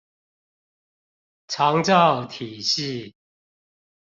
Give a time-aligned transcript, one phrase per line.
[1.45, 3.13] 長照體系